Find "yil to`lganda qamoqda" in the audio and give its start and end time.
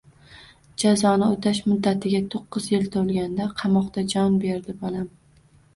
2.75-4.09